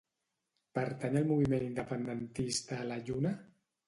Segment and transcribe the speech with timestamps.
[0.77, 3.35] Pertany al moviment independentista la Lluna?